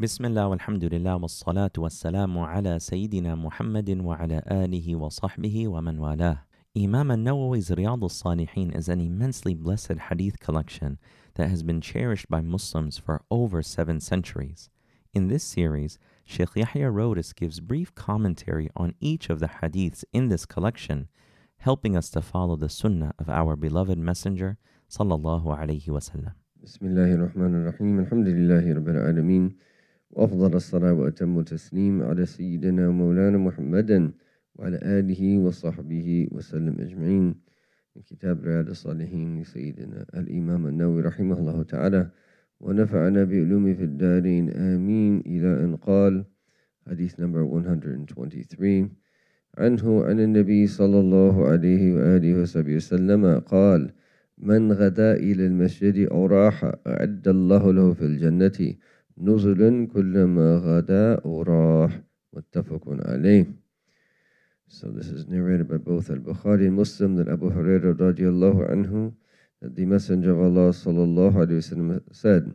[0.00, 6.38] بسم الله والحمد لله والصلاة والسلام على سيدنا محمد وعلى آله وصحبه ومن والاه.
[6.74, 10.98] Imam al-Nawawi's Riyad al-Salihin is an immensely blessed hadith collection
[11.36, 14.68] that has been cherished by Muslims for over seven centuries.
[15.12, 20.26] In this series, Sheikh Yahya Rhodus gives brief commentary on each of the hadiths in
[20.26, 21.06] this collection,
[21.58, 24.58] helping us to follow the sunnah of our beloved messenger
[24.90, 26.32] sallallahu alayhi wasallam.
[26.64, 29.56] بسم الله الرحمن الرحيم الحمد لله رب العالمين
[30.14, 34.12] وأفضل الصلاة وأتم التسليم على سيدنا مولانا محمد
[34.54, 37.34] وعلى آله وصحبه وسلم أجمعين.
[37.96, 42.10] من كتاب رياض الصالحين لسيدنا الإمام النووي رحمه الله تعالى
[42.60, 45.20] ونفعنا بعلومه في الدارين آمين.
[45.26, 46.24] إلى أن قال
[46.86, 48.90] حديث number 123
[49.58, 52.32] عنه عن النبي صلى الله عليه وآله
[52.76, 53.90] وسلم قال
[54.38, 58.74] من غدا إلى المسجد أو راح أعد الله له في الجنة.
[59.17, 62.01] نزلا كلما غدا أو راح
[62.33, 63.45] متفق عليه
[64.71, 69.13] So this is narrated by both Al-Bukhari and Muslim that Abu Hurairah radiallahu anhu
[69.61, 72.53] that the Messenger of Allah sallallahu alayhi wasallam said,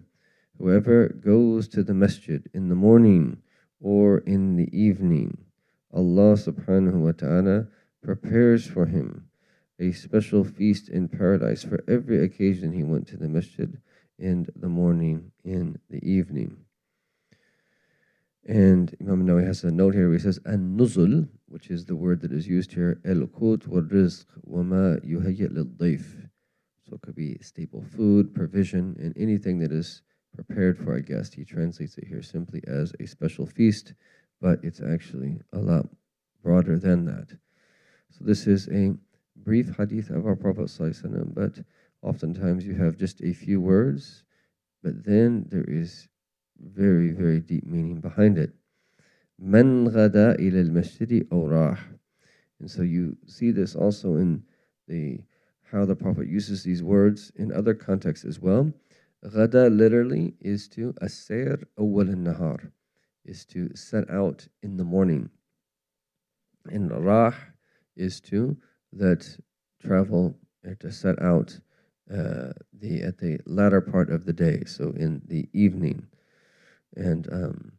[0.59, 3.42] Whoever goes to the masjid in the morning
[3.81, 5.39] or in the evening,
[5.92, 7.67] Allah subhanahu wa ta'ala
[8.00, 9.28] prepares for him
[9.81, 13.77] a special feast in paradise for every occasion he went to the masjid
[14.20, 16.58] in the morning, in the evening.
[18.45, 21.95] And Imam Nawawi has a note here where he says, An nuzul, which is the
[21.95, 26.00] word that is used here, el qut wa rizq wa ma lil
[26.84, 30.02] So it could be staple food, provision, and anything that is
[30.34, 31.36] prepared for a guest.
[31.36, 33.94] He translates it here simply as a special feast,
[34.42, 35.88] but it's actually a lot
[36.44, 37.30] broader than that.
[38.12, 38.94] So this is a
[39.36, 40.72] brief hadith of our Prophet
[41.34, 41.59] but
[42.02, 44.23] oftentimes you have just a few words,
[44.83, 46.08] but then there is
[46.58, 48.52] very, very deep meaning behind it.
[49.38, 51.78] Man ghada ila al-masjidi aw
[52.59, 54.44] And so you see this also in
[54.88, 55.22] the
[55.72, 58.74] how the Prophet uses these words in other contexts as well.
[59.24, 62.72] Ghada literally is to asir awwal nahar
[63.25, 65.29] is to set out in the morning.
[66.66, 67.35] And rah
[67.95, 68.57] is to
[68.94, 69.38] that
[69.81, 70.35] travel
[70.79, 71.59] to set out
[72.12, 76.06] uh, the at the latter part of the day, so in the evening.
[76.97, 77.72] And um,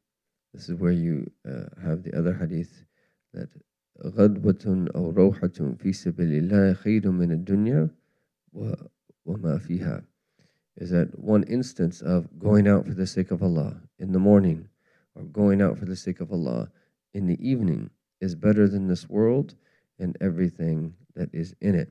[0.54, 2.86] this is where you uh, have the other hadith
[3.34, 3.50] that
[4.04, 7.90] غدوة أو روحة في سبيل الله خير من الدنيا
[9.26, 10.04] وما فيها
[10.78, 14.68] is that one instance of going out for the sake of Allah in the morning
[15.16, 16.70] or going out for the sake of Allah
[17.14, 17.90] in the evening
[18.20, 19.56] is better than this world
[20.00, 21.90] and everything that is in it.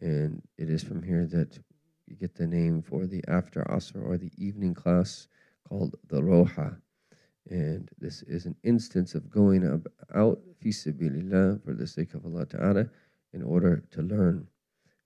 [0.00, 1.58] And it is from here that
[2.06, 5.28] you get the name for the after Asr or the evening class
[5.68, 6.76] called the Roha.
[7.48, 9.64] And this is an instance of going
[10.14, 12.88] out fi sabilillah for the sake of Allah Ta'ala
[13.32, 14.48] in order to learn.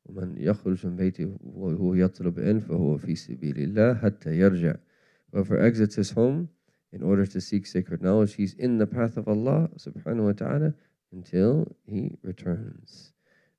[0.09, 4.77] ومن يخرج من بيته وهو يطلب علم فهو في سبيل الله حتى يرجع.
[5.33, 6.49] Whoever exits his home
[6.93, 10.75] in order to seek sacred knowledge, he's in the path of Allah subhanahu wa ta'ala
[11.13, 13.13] until he returns.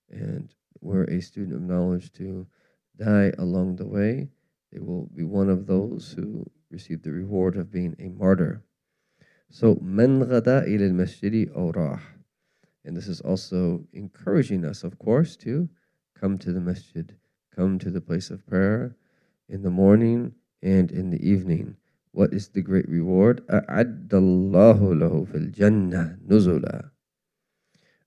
[0.09, 2.47] And were a student of knowledge to
[2.97, 4.29] die along the way,
[4.71, 8.63] they will be one of those who receive the reward of being a martyr.
[9.49, 11.99] So, man ghada ila al-masjidi awrah.
[12.85, 15.69] And this is also encouraging us, of course, to
[16.19, 17.15] come to the masjid,
[17.55, 18.95] come to the place of prayer
[19.49, 20.33] in the morning
[20.63, 21.75] and in the evening.
[22.11, 23.45] What is the great reward?
[23.47, 26.91] أَعَدَّ اللَّهُ لَهُ فِي الْجَنَّةِ نُزُلًا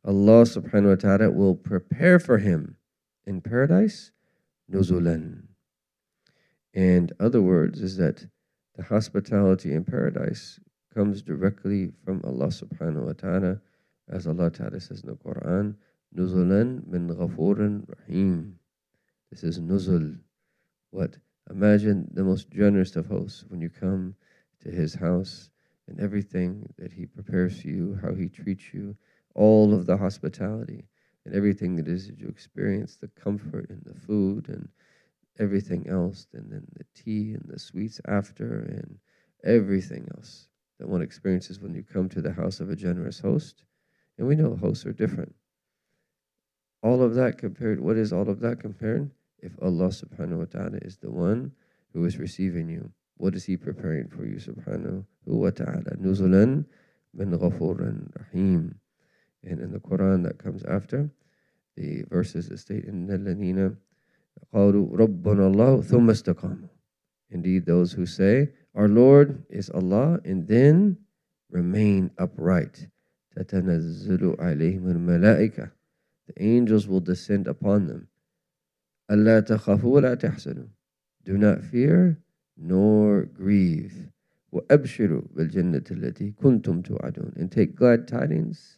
[0.05, 2.77] Allah subhanahu wa ta'ala will prepare for him
[3.25, 4.11] in paradise
[4.71, 5.43] nuzulan.
[6.73, 8.27] And other words is that
[8.75, 10.59] the hospitality in paradise
[10.93, 13.61] comes directly from Allah subhanahu wa ta'ala,
[14.07, 15.75] as Allah ta'ala says in the Quran,
[16.15, 18.57] Nuzulan min ghafurin rahim.
[19.29, 20.17] This is nuzul.
[20.89, 21.17] What?
[21.49, 24.15] Imagine the most generous of hosts when you come
[24.61, 25.49] to his house
[25.87, 28.95] and everything that he prepares for you, how he treats you,
[29.39, 30.85] all of the hospitality
[31.25, 34.67] and everything that is that you experience, the comfort and the food and
[35.39, 38.97] everything else, and then the tea and the sweets after, and
[39.45, 43.63] everything else that one experiences when you come to the house of a generous host.
[44.17, 45.33] And we know hosts are different.
[46.83, 49.09] All of that compared, what is all of that compared?
[49.39, 51.53] If Allah subhanahu wa ta'ala is the one
[51.93, 55.95] who is receiving you, what is He preparing for you subhanahu wa ta'ala?
[55.95, 56.65] Nuzulan
[57.13, 58.75] min ghafuran rahim
[59.42, 61.10] And in the Quran that comes after,
[61.76, 63.76] the verses that state, in the الَّذِينَ
[64.52, 66.68] قالوا ربنا الله ثم استقاموا
[67.30, 70.98] Indeed, those who say, Our Lord is Allah, and then
[71.50, 72.88] remain upright.
[73.36, 75.70] تتنزل عليهم الملائكة.
[76.26, 78.08] The angels will descend upon them.
[79.10, 80.68] ألا تخافوا ولا تحزنوا.
[81.24, 82.20] Do not fear
[82.56, 84.10] nor grieve.
[84.52, 87.32] وأبشروا بالجنة التي كنتم توعدون.
[87.36, 88.77] And take glad tidings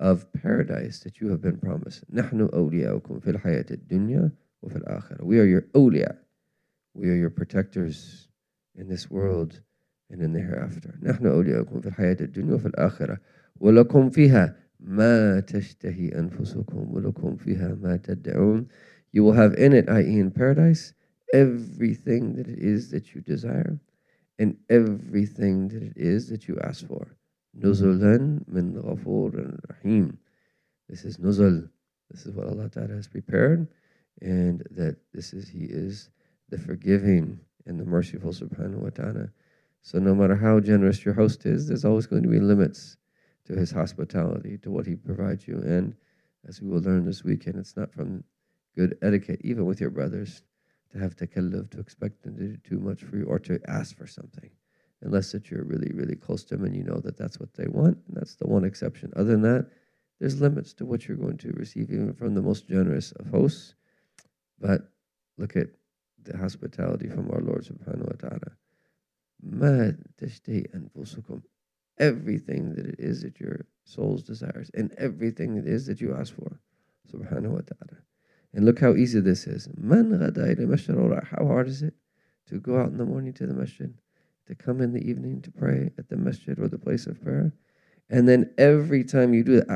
[0.00, 2.04] of paradise that you have been promised.
[2.12, 4.30] نحن أولياؤكم في الحياة الدنيا
[4.62, 5.24] وفي الآخرة.
[5.24, 6.16] We are your أولياء.
[6.94, 8.28] We are your protectors
[8.76, 9.60] in this world
[10.10, 10.98] and in the hereafter.
[11.02, 13.18] نحن أولياؤكم في الحياة الدنيا وفي الآخرة.
[13.60, 18.66] ولكم فيها ما تشتهي أنفسكم ولكم فيها ما تدعون.
[19.12, 20.18] You will have in it, i.e.
[20.18, 20.92] in paradise,
[21.32, 23.78] everything that it is that you desire
[24.38, 27.16] and everything that it is that you ask for.
[27.59, 30.17] Nuzulan min ghafur rahim.
[30.87, 31.69] This is nuzul.
[32.09, 33.67] This is what Allah Ta'ala has prepared,
[34.21, 36.09] and that this is He is
[36.49, 39.29] the forgiving and the merciful subhanahu wa ta'ala.
[39.81, 42.97] So no matter how generous your host is, there's always going to be limits
[43.45, 45.57] to his hospitality, to what he provides you.
[45.57, 45.95] And
[46.47, 48.23] as we will learn this weekend, it's not from
[48.75, 50.43] good etiquette, even with your brothers,
[50.91, 53.97] to have takalluf, to expect them to do too much for you or to ask
[53.97, 54.49] for something
[55.01, 57.67] unless that you're really, really close to them and you know that that's what they
[57.67, 57.97] want.
[58.07, 59.11] And that's the one exception.
[59.15, 59.67] Other than that,
[60.19, 63.75] there's limits to what you're going to receive, even from the most generous of hosts.
[64.59, 64.91] But
[65.37, 65.67] look at
[66.23, 68.51] the hospitality from our Lord subhanahu wa ta'ala.
[69.41, 70.65] Ma tashti.
[71.97, 76.33] Everything that it is that your souls desires and everything it is that you ask
[76.33, 76.59] for.
[77.13, 78.01] Subhanahu wa ta'ala.
[78.53, 79.69] And look how easy this is.
[79.77, 81.93] Man How hard is it
[82.47, 83.93] to go out in the morning to the masjid?
[84.49, 87.53] To come in the evening to pray at the masjid or the place of prayer.
[88.09, 89.69] And then every time you do that,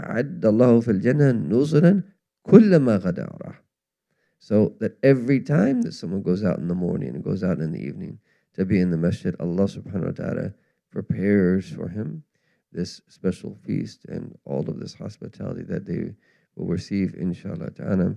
[4.40, 7.72] So that every time that someone goes out in the morning and goes out in
[7.72, 8.18] the evening
[8.56, 10.54] to be in the masjid, Allah subhanahu wa ta'ala
[10.90, 12.24] prepares for him
[12.72, 16.16] this special feast and all of this hospitality that they
[16.56, 18.16] will receive, inshallah ta'ala,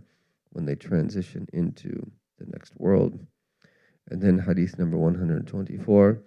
[0.53, 3.19] when they transition into the next world.
[4.09, 6.23] And then hadith number 124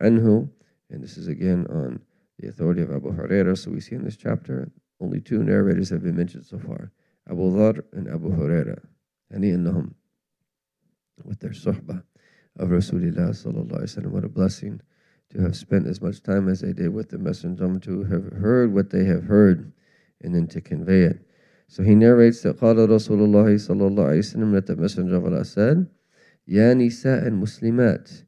[0.00, 0.48] anhu,
[0.90, 2.00] and this is again on
[2.38, 3.56] the authority of Abu Huraira.
[3.56, 4.70] So we see in this chapter
[5.00, 6.92] only two narrators have been mentioned so far
[7.28, 8.80] Abu Dhar and Abu Huraira.
[9.30, 9.94] and annahum
[11.24, 12.02] with their suhbah
[12.58, 14.10] of Rasulullah sallallahu alaihi wasallam.
[14.10, 14.80] What a blessing
[15.30, 18.74] to have spent as much time as they did with the Messenger, to have heard
[18.74, 19.72] what they have heard,
[20.22, 21.20] and then to convey it.
[21.68, 25.88] So he narrates that qala Rasulullah sallallahu alaihi wasallam that the Messenger of Allah said,
[26.46, 28.24] "Ya nisa al Muslimat,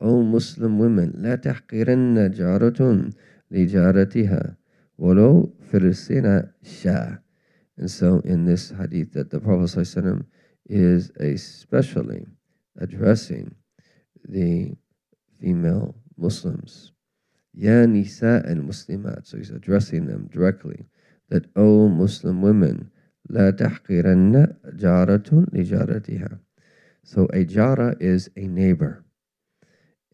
[0.00, 3.10] O Muslim women, لا تحقرن جارة
[3.50, 4.56] لجارتها
[4.98, 7.22] ولو فرسنا شاء.
[7.76, 10.26] And so in this hadith that the Prophet ﷺ
[10.66, 12.26] is especially
[12.78, 13.54] addressing
[14.28, 14.76] the
[15.40, 16.92] female Muslims.
[17.54, 19.26] Ya Nisa and Muslimat.
[19.26, 20.86] So he's addressing them directly.
[21.30, 22.90] That, O Muslim women,
[23.30, 26.38] لا تحقرن جارة لجارتها.
[27.02, 29.03] So a jara is a neighbor.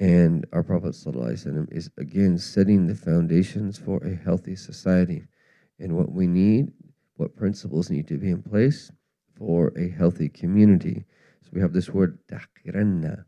[0.01, 0.95] And our Prophet
[1.69, 5.27] is again setting the foundations for a healthy society
[5.77, 6.71] and what we need,
[7.17, 8.91] what principles need to be in place
[9.37, 11.05] for a healthy community.
[11.43, 13.25] So we have this word tahqiranna.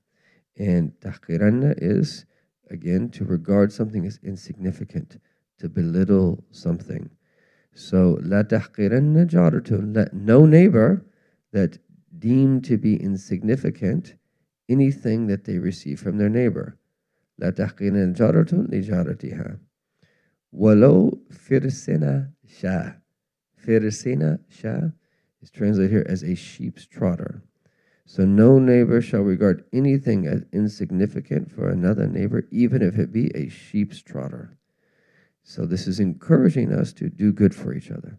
[0.58, 2.26] And tahqiranna is,
[2.72, 5.20] again, to regard something as insignificant,
[5.60, 7.12] to belittle something.
[7.76, 11.06] So, la tahqiranna jaratun, let no neighbor
[11.52, 11.78] that
[12.18, 14.16] deemed to be insignificant
[14.69, 16.79] anything that they receive from their neighbor.
[17.39, 19.59] لا تحقين جارة لجارتها
[20.53, 23.03] ولو فرسنا شاه
[23.59, 24.91] Firsina Shah
[25.43, 27.43] is translated here as a sheep's trotter.
[28.07, 33.31] So no neighbor shall regard anything as insignificant for another neighbor, even if it be
[33.35, 34.57] a sheep's trotter.
[35.43, 38.19] So this is encouraging us to do good for each other,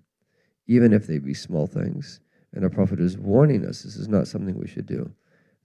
[0.67, 2.19] even if they be small things.
[2.53, 5.11] And our Prophet is warning us this is not something we should do.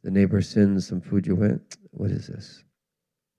[0.03, 2.63] The neighbor sends some food you went, what is this?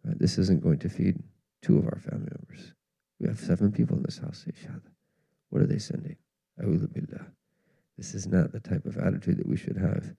[0.04, 0.18] Right?
[0.18, 1.22] This isn't going to feed
[1.62, 2.74] two of our family members.
[3.18, 4.44] We have seven people in this house.
[5.50, 6.16] What are they sending?
[7.96, 10.14] This is not the type of attitude that we should have.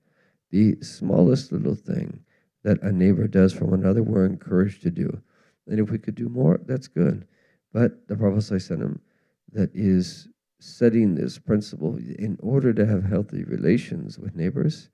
[0.50, 2.24] The smallest little thing
[2.62, 5.20] that a neighbor does for one another, we're encouraged to do.
[5.66, 7.26] And if we could do more, that's good.
[7.72, 9.00] But the Prophet ﷺ
[9.52, 10.28] that is
[10.60, 14.90] setting this principle in order to have healthy relations with neighbors,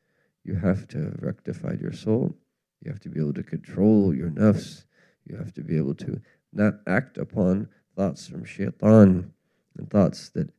[0.49, 2.35] you have to have rectified your soul.
[2.81, 4.85] You have to be able to control your nafs.
[5.27, 6.23] You have to be able to
[6.55, 9.31] not act upon thoughts from shaitan
[9.77, 10.51] and thoughts that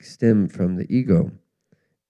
[0.00, 1.32] stem from the ego.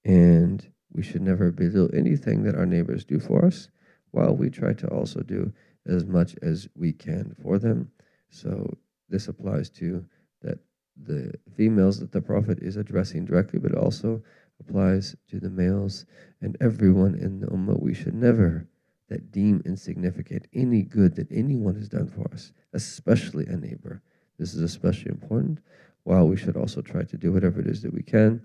[0.05, 3.71] And we should never belittle anything that our neighbors do for us,
[4.11, 5.53] while we try to also do
[5.87, 7.91] as much as we can for them.
[8.29, 8.77] So
[9.09, 10.05] this applies to
[10.43, 10.59] that
[11.03, 14.23] the females that the Prophet is addressing directly, but also
[14.62, 16.07] applies to the males
[16.40, 17.81] and everyone in the Ummah.
[17.81, 18.69] We should never
[19.09, 24.02] that deem insignificant any good that anyone has done for us, especially a neighbor.
[24.38, 25.61] This is especially important,
[26.04, 28.45] while we should also try to do whatever it is that we can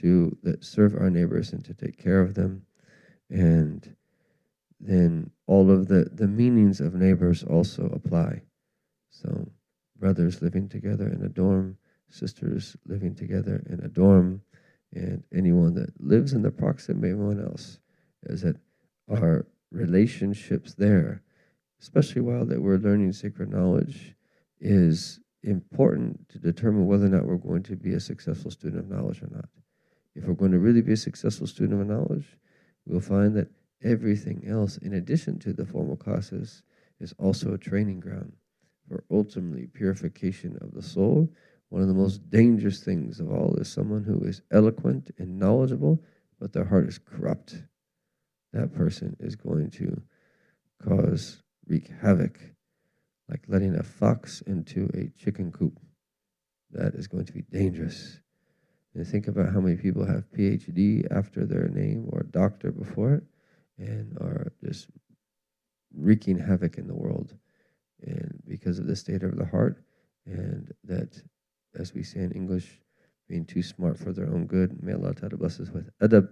[0.00, 2.66] to that serve our neighbors and to take care of them.
[3.30, 3.96] And
[4.80, 8.42] then all of the, the meanings of neighbors also apply.
[9.10, 9.48] So,
[9.98, 11.78] brothers living together in a dorm,
[12.10, 14.42] sisters living together in a dorm,
[14.92, 17.78] and anyone that lives in the proximity of anyone else,
[18.24, 18.56] is that
[19.10, 21.22] our relationships there,
[21.80, 24.14] especially while that we're learning sacred knowledge,
[24.60, 28.90] is important to determine whether or not we're going to be a successful student of
[28.90, 29.48] knowledge or not.
[30.14, 32.36] If we're going to really be a successful student of knowledge,
[32.86, 33.48] we'll find that
[33.82, 36.62] everything else, in addition to the formal classes,
[37.00, 38.32] is also a training ground
[38.88, 41.28] for ultimately purification of the soul.
[41.72, 46.04] One of the most dangerous things of all is someone who is eloquent and knowledgeable,
[46.38, 47.62] but their heart is corrupt.
[48.52, 50.02] That person is going to
[50.86, 52.38] cause, wreak havoc,
[53.26, 55.80] like letting a fox into a chicken coop.
[56.72, 58.20] That is going to be dangerous.
[58.94, 63.24] And think about how many people have PhD after their name or doctor before it
[63.78, 64.88] and are just
[65.96, 67.34] wreaking havoc in the world.
[68.02, 69.82] And because of the state of the heart,
[70.26, 71.22] and that,
[71.75, 72.81] as we say in English,
[73.27, 76.29] being too smart for their own good, may Allah Ta'ala bless us with adab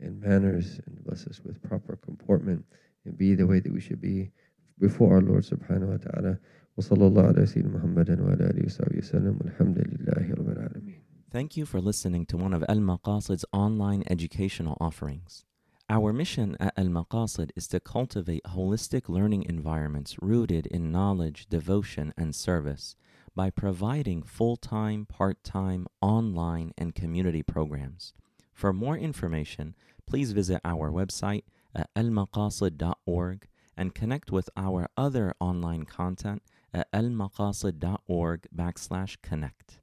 [0.00, 2.64] and manners and bless us with proper comportment
[3.04, 4.30] and be the way that we should be
[4.78, 6.38] before our Lord subhanahu wa ta'ala.
[6.78, 11.66] وصلى الله على سيدنا محمد وعلى آله وصحبه وسلم والحمد لله رب العالمين Thank you
[11.66, 15.44] for listening to one of Al Maqasid's online educational offerings.
[15.90, 22.14] Our mission at Al Maqasid is to cultivate holistic learning environments rooted in knowledge, devotion,
[22.16, 22.94] and service
[23.35, 28.13] by providing full time, part time, online, and community programs.
[28.53, 29.75] For more information,
[30.05, 31.43] please visit our website
[31.75, 39.79] at almaqasid.org and connect with our other online content at almaqasid.org backslash connect.